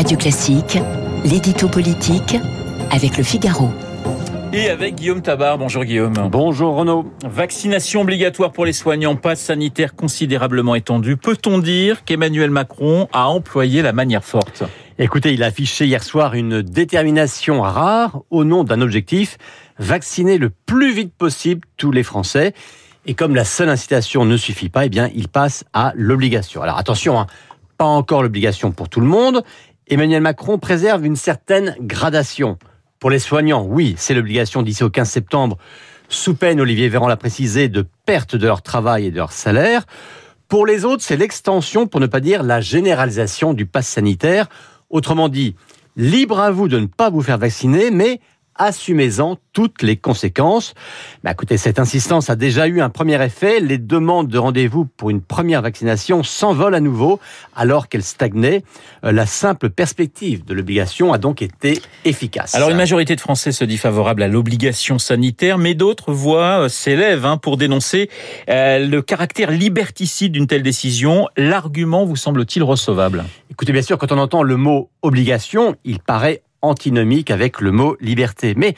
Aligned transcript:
Radio 0.00 0.16
Classique, 0.16 0.78
l'édito 1.26 1.68
politique 1.68 2.34
avec 2.90 3.18
le 3.18 3.22
Figaro. 3.22 3.68
Et 4.50 4.70
avec 4.70 4.94
Guillaume 4.94 5.20
Tabar. 5.20 5.58
Bonjour 5.58 5.84
Guillaume. 5.84 6.14
Bonjour 6.32 6.74
Renaud. 6.74 7.04
Vaccination 7.22 8.00
obligatoire 8.00 8.50
pour 8.50 8.64
les 8.64 8.72
soignants, 8.72 9.14
passe 9.14 9.40
sanitaire 9.40 9.94
considérablement 9.94 10.74
étendu. 10.74 11.18
Peut-on 11.18 11.58
dire 11.58 12.02
qu'Emmanuel 12.06 12.48
Macron 12.48 13.08
a 13.12 13.28
employé 13.28 13.82
la 13.82 13.92
manière 13.92 14.24
forte? 14.24 14.62
Écoutez, 14.98 15.34
il 15.34 15.42
a 15.42 15.48
affiché 15.48 15.84
hier 15.84 16.02
soir 16.02 16.32
une 16.32 16.62
détermination 16.62 17.60
rare 17.60 18.22
au 18.30 18.44
nom 18.44 18.64
d'un 18.64 18.80
objectif, 18.80 19.36
vacciner 19.78 20.38
le 20.38 20.48
plus 20.48 20.94
vite 20.94 21.12
possible 21.12 21.68
tous 21.76 21.92
les 21.92 22.04
Français. 22.04 22.54
Et 23.04 23.12
comme 23.12 23.34
la 23.34 23.44
seule 23.44 23.68
incitation 23.68 24.24
ne 24.24 24.38
suffit 24.38 24.70
pas, 24.70 24.86
eh 24.86 24.88
bien, 24.88 25.10
il 25.14 25.28
passe 25.28 25.64
à 25.74 25.92
l'obligation. 25.94 26.62
Alors 26.62 26.78
attention, 26.78 27.20
hein, 27.20 27.26
pas 27.80 27.86
encore 27.86 28.22
l'obligation 28.22 28.72
pour 28.72 28.90
tout 28.90 29.00
le 29.00 29.06
monde. 29.06 29.42
Emmanuel 29.90 30.22
Macron 30.22 30.56
préserve 30.56 31.04
une 31.04 31.16
certaine 31.16 31.74
gradation. 31.80 32.58
Pour 33.00 33.10
les 33.10 33.18
soignants, 33.18 33.66
oui, 33.66 33.96
c'est 33.98 34.14
l'obligation 34.14 34.62
d'ici 34.62 34.84
au 34.84 34.90
15 34.90 35.10
septembre, 35.10 35.58
sous 36.08 36.36
peine, 36.36 36.60
Olivier 36.60 36.88
Véran 36.88 37.08
l'a 37.08 37.16
précisé, 37.16 37.68
de 37.68 37.84
perte 38.06 38.36
de 38.36 38.46
leur 38.46 38.62
travail 38.62 39.06
et 39.06 39.10
de 39.10 39.16
leur 39.16 39.32
salaire. 39.32 39.86
Pour 40.46 40.64
les 40.64 40.84
autres, 40.84 41.02
c'est 41.02 41.16
l'extension, 41.16 41.88
pour 41.88 41.98
ne 41.98 42.06
pas 42.06 42.20
dire 42.20 42.44
la 42.44 42.60
généralisation 42.60 43.52
du 43.52 43.66
pass 43.66 43.88
sanitaire. 43.88 44.48
Autrement 44.90 45.28
dit, 45.28 45.56
libre 45.96 46.38
à 46.38 46.52
vous 46.52 46.68
de 46.68 46.78
ne 46.78 46.86
pas 46.86 47.10
vous 47.10 47.22
faire 47.22 47.38
vacciner, 47.38 47.90
mais 47.90 48.20
assumez-en 48.60 49.38
toutes 49.52 49.82
les 49.82 49.96
conséquences. 49.96 50.74
Mais 51.24 51.32
écoutez, 51.32 51.56
cette 51.56 51.78
insistance 51.78 52.30
a 52.30 52.36
déjà 52.36 52.68
eu 52.68 52.80
un 52.80 52.90
premier 52.90 53.22
effet. 53.24 53.58
Les 53.58 53.78
demandes 53.78 54.28
de 54.28 54.38
rendez-vous 54.38 54.84
pour 54.84 55.10
une 55.10 55.22
première 55.22 55.62
vaccination 55.62 56.22
s'envolent 56.22 56.74
à 56.74 56.80
nouveau 56.80 57.18
alors 57.56 57.88
qu'elles 57.88 58.04
stagnaient. 58.04 58.62
Euh, 59.04 59.12
la 59.12 59.26
simple 59.26 59.70
perspective 59.70 60.44
de 60.44 60.54
l'obligation 60.54 61.12
a 61.12 61.18
donc 61.18 61.42
été 61.42 61.80
efficace. 62.04 62.54
Alors 62.54 62.70
une 62.70 62.76
majorité 62.76 63.16
de 63.16 63.20
Français 63.20 63.50
se 63.50 63.64
dit 63.64 63.78
favorable 63.78 64.22
à 64.22 64.28
l'obligation 64.28 64.98
sanitaire, 64.98 65.56
mais 65.56 65.74
d'autres 65.74 66.12
voix 66.12 66.64
euh, 66.64 66.68
s'élèvent 66.68 67.24
hein, 67.24 67.38
pour 67.38 67.56
dénoncer 67.56 68.10
euh, 68.50 68.86
le 68.86 69.00
caractère 69.00 69.50
liberticide 69.50 70.32
d'une 70.32 70.46
telle 70.46 70.62
décision. 70.62 71.28
L'argument 71.36 72.04
vous 72.04 72.16
semble-t-il 72.16 72.62
recevable? 72.62 73.24
Écoutez, 73.50 73.72
bien 73.72 73.82
sûr, 73.82 73.96
quand 73.96 74.12
on 74.12 74.18
entend 74.18 74.42
le 74.42 74.56
mot 74.56 74.90
obligation, 75.02 75.76
il 75.84 75.98
paraît 75.98 76.42
antinomique 76.62 77.30
avec 77.30 77.60
le 77.60 77.72
mot 77.72 77.96
liberté. 78.00 78.54
Mais 78.56 78.74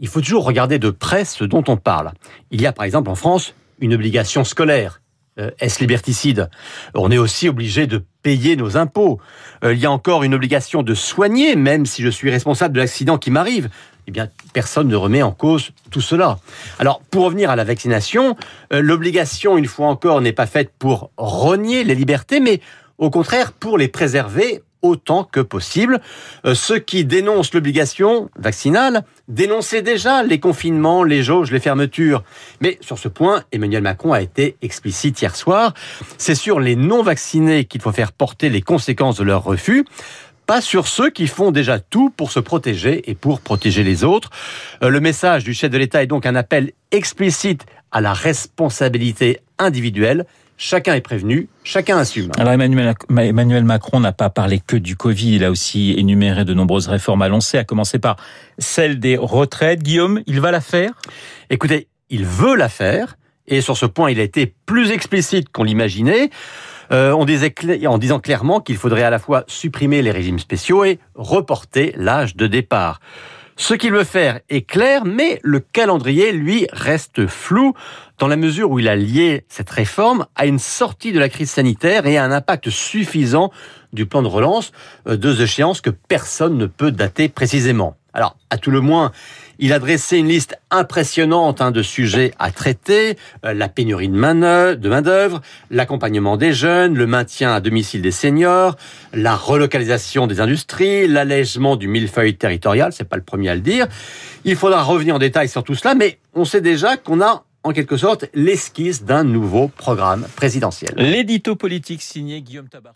il 0.00 0.08
faut 0.08 0.20
toujours 0.20 0.44
regarder 0.44 0.78
de 0.78 0.90
près 0.90 1.24
ce 1.24 1.44
dont 1.44 1.64
on 1.68 1.76
parle. 1.76 2.12
Il 2.50 2.60
y 2.60 2.66
a 2.66 2.72
par 2.72 2.84
exemple 2.84 3.10
en 3.10 3.14
France 3.14 3.54
une 3.80 3.94
obligation 3.94 4.44
scolaire. 4.44 5.00
Euh, 5.38 5.50
Est-ce 5.60 5.80
liberticide? 5.80 6.50
On 6.94 7.10
est 7.10 7.18
aussi 7.18 7.48
obligé 7.48 7.86
de 7.86 8.04
payer 8.22 8.54
nos 8.56 8.76
impôts. 8.76 9.18
Euh, 9.64 9.72
il 9.72 9.80
y 9.80 9.86
a 9.86 9.90
encore 9.90 10.24
une 10.24 10.34
obligation 10.34 10.82
de 10.82 10.94
soigner, 10.94 11.56
même 11.56 11.86
si 11.86 12.02
je 12.02 12.10
suis 12.10 12.30
responsable 12.30 12.74
de 12.74 12.80
l'accident 12.80 13.16
qui 13.16 13.30
m'arrive. 13.30 13.70
Eh 14.06 14.10
bien, 14.10 14.28
personne 14.52 14.88
ne 14.88 14.96
remet 14.96 15.22
en 15.22 15.32
cause 15.32 15.70
tout 15.90 16.00
cela. 16.00 16.38
Alors, 16.78 17.00
pour 17.10 17.24
revenir 17.24 17.50
à 17.50 17.56
la 17.56 17.64
vaccination, 17.64 18.36
euh, 18.72 18.82
l'obligation, 18.82 19.56
une 19.56 19.66
fois 19.66 19.86
encore, 19.86 20.20
n'est 20.20 20.32
pas 20.32 20.46
faite 20.46 20.72
pour 20.78 21.10
renier 21.16 21.84
les 21.84 21.94
libertés, 21.94 22.40
mais 22.40 22.60
au 22.98 23.10
contraire 23.10 23.52
pour 23.52 23.78
les 23.78 23.88
préserver 23.88 24.62
autant 24.82 25.24
que 25.24 25.40
possible. 25.40 26.00
Euh, 26.44 26.54
ceux 26.54 26.78
qui 26.78 27.04
dénoncent 27.04 27.54
l'obligation 27.54 28.28
vaccinale 28.36 29.04
dénonçaient 29.28 29.82
déjà 29.82 30.22
les 30.22 30.40
confinements, 30.40 31.04
les 31.04 31.22
jauges, 31.22 31.50
les 31.50 31.60
fermetures. 31.60 32.22
Mais 32.60 32.78
sur 32.80 32.98
ce 32.98 33.08
point, 33.08 33.44
Emmanuel 33.52 33.82
Macron 33.82 34.12
a 34.12 34.20
été 34.20 34.56
explicite 34.62 35.20
hier 35.22 35.34
soir. 35.34 35.74
C'est 36.18 36.34
sur 36.34 36.60
les 36.60 36.76
non-vaccinés 36.76 37.64
qu'il 37.64 37.80
faut 37.80 37.92
faire 37.92 38.12
porter 38.12 38.50
les 38.50 38.62
conséquences 38.62 39.16
de 39.16 39.24
leur 39.24 39.44
refus 39.44 39.84
pas 40.46 40.60
sur 40.60 40.88
ceux 40.88 41.08
qui 41.08 41.28
font 41.28 41.50
déjà 41.50 41.78
tout 41.78 42.10
pour 42.10 42.32
se 42.32 42.40
protéger 42.40 43.08
et 43.10 43.14
pour 43.14 43.40
protéger 43.40 43.84
les 43.84 44.04
autres. 44.04 44.30
Euh, 44.82 44.88
le 44.88 45.00
message 45.00 45.44
du 45.44 45.54
chef 45.54 45.70
de 45.70 45.78
l'État 45.78 46.02
est 46.02 46.08
donc 46.08 46.26
un 46.26 46.34
appel 46.34 46.72
explicite 46.90 47.64
à 47.90 48.00
la 48.00 48.12
responsabilité 48.12 49.40
individuelle 49.58 50.26
Chacun 50.64 50.94
est 50.94 51.00
prévenu, 51.00 51.48
chacun 51.64 51.98
assume. 51.98 52.30
Alors 52.38 52.52
Emmanuel, 52.52 52.94
Emmanuel 53.18 53.64
Macron 53.64 53.98
n'a 53.98 54.12
pas 54.12 54.30
parlé 54.30 54.60
que 54.64 54.76
du 54.76 54.94
Covid, 54.94 55.34
il 55.34 55.44
a 55.44 55.50
aussi 55.50 55.92
énuméré 55.98 56.44
de 56.44 56.54
nombreuses 56.54 56.86
réformes 56.86 57.22
annoncées, 57.22 57.58
à 57.58 57.64
commencer 57.64 57.98
par 57.98 58.14
celle 58.58 59.00
des 59.00 59.16
retraites. 59.16 59.82
Guillaume, 59.82 60.22
il 60.28 60.40
va 60.40 60.52
la 60.52 60.60
faire? 60.60 60.92
Écoutez, 61.50 61.88
il 62.10 62.24
veut 62.24 62.54
la 62.54 62.68
faire, 62.68 63.16
et 63.48 63.60
sur 63.60 63.76
ce 63.76 63.86
point, 63.86 64.12
il 64.12 64.20
a 64.20 64.22
été 64.22 64.54
plus 64.64 64.92
explicite 64.92 65.48
qu'on 65.48 65.64
l'imaginait. 65.64 66.30
Euh, 66.92 67.10
on 67.10 67.24
disait 67.24 67.52
en 67.88 67.98
disant 67.98 68.20
clairement 68.20 68.60
qu'il 68.60 68.76
faudrait 68.76 69.02
à 69.02 69.10
la 69.10 69.18
fois 69.18 69.42
supprimer 69.48 70.00
les 70.00 70.12
régimes 70.12 70.38
spéciaux 70.38 70.84
et 70.84 71.00
reporter 71.16 71.92
l'âge 71.96 72.36
de 72.36 72.46
départ. 72.46 73.00
Ce 73.56 73.74
qu'il 73.74 73.92
veut 73.92 74.04
faire 74.04 74.40
est 74.48 74.62
clair, 74.62 75.04
mais 75.04 75.38
le 75.42 75.60
calendrier, 75.60 76.32
lui, 76.32 76.66
reste 76.72 77.26
flou 77.26 77.74
dans 78.18 78.28
la 78.28 78.36
mesure 78.36 78.70
où 78.70 78.78
il 78.78 78.88
a 78.88 78.96
lié 78.96 79.44
cette 79.48 79.70
réforme 79.70 80.26
à 80.36 80.46
une 80.46 80.58
sortie 80.58 81.12
de 81.12 81.18
la 81.18 81.28
crise 81.28 81.50
sanitaire 81.50 82.06
et 82.06 82.16
à 82.16 82.24
un 82.24 82.32
impact 82.32 82.70
suffisant 82.70 83.50
du 83.92 84.06
plan 84.06 84.22
de 84.22 84.28
relance, 84.28 84.72
euh, 85.06 85.16
deux 85.16 85.42
échéances 85.42 85.80
que 85.80 85.90
personne 85.90 86.56
ne 86.56 86.66
peut 86.66 86.92
dater 86.92 87.28
précisément. 87.28 87.96
Alors, 88.14 88.36
à 88.50 88.58
tout 88.58 88.70
le 88.70 88.80
moins, 88.80 89.12
il 89.58 89.72
a 89.72 89.78
dressé 89.78 90.18
une 90.18 90.28
liste 90.28 90.58
impressionnante 90.70 91.60
hein, 91.60 91.70
de 91.70 91.82
sujets 91.82 92.32
à 92.38 92.50
traiter 92.50 93.16
euh, 93.44 93.54
la 93.54 93.68
pénurie 93.68 94.08
de 94.08 94.14
main-d'œuvre, 94.14 95.40
l'accompagnement 95.70 96.36
des 96.36 96.52
jeunes, 96.52 96.94
le 96.94 97.06
maintien 97.06 97.54
à 97.54 97.60
domicile 97.60 98.02
des 98.02 98.10
seniors, 98.10 98.76
la 99.12 99.36
relocalisation 99.36 100.26
des 100.26 100.40
industries, 100.40 101.06
l'allègement 101.06 101.76
du 101.76 101.88
millefeuille 101.88 102.36
territorial. 102.36 102.92
C'est 102.92 103.08
pas 103.08 103.16
le 103.16 103.22
premier 103.22 103.50
à 103.50 103.54
le 103.54 103.60
dire. 103.60 103.86
Il 104.44 104.56
faudra 104.56 104.82
revenir 104.82 105.14
en 105.14 105.18
détail 105.18 105.48
sur 105.48 105.64
tout 105.64 105.74
cela, 105.74 105.94
mais 105.94 106.18
on 106.34 106.44
sait 106.44 106.60
déjà 106.60 106.96
qu'on 106.96 107.20
a 107.20 107.44
en 107.64 107.72
quelque 107.72 107.96
sorte 107.96 108.26
l'esquisse 108.34 109.04
d'un 109.04 109.24
nouveau 109.24 109.68
programme 109.68 110.26
présidentiel. 110.36 110.92
L'édito 110.96 111.56
politique 111.56 112.02
signé 112.02 112.42
Guillaume 112.42 112.68
Tabar. 112.68 112.94